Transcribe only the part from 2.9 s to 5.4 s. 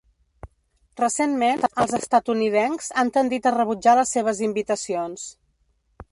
han tendit a rebutjar les seves invitacions.